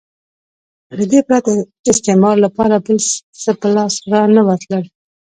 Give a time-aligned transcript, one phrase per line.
[0.97, 1.51] له دې پرته
[1.91, 2.97] استعمار لپاره بل
[3.41, 3.93] څه په لاس
[4.35, 4.85] نه ورتلل.